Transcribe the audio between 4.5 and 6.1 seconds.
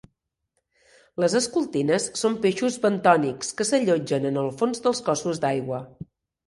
fons dels cossos d'aigua.